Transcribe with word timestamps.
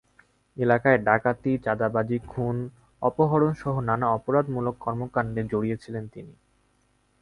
এলাকায় 0.57 0.99
ডাকাতি, 0.99 1.51
চাঁদাবাজি, 1.57 2.17
খুন, 2.27 2.57
অপহরণসহ 3.01 3.73
নানা 3.81 4.07
অপরাধমূলক 4.09 4.75
কর্মকাণ্ডে 4.79 5.41
জড়িত 5.43 5.77
ছিলেন 5.83 6.05
তিনি। 6.07 6.33